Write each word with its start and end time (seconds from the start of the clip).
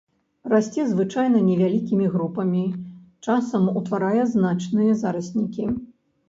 Расце 0.51 0.85
звычайна 0.93 1.41
невялікімі 1.49 2.07
групамі, 2.15 2.63
часам 3.27 3.69
утварае 3.83 4.23
значныя 4.33 4.97
зараснікі. 5.05 5.69